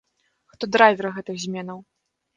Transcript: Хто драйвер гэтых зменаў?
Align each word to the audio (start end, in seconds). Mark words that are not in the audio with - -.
Хто 0.53 0.69
драйвер 0.77 1.07
гэтых 1.19 1.35
зменаў? 1.45 1.79